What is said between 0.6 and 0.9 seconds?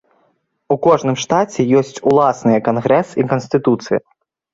У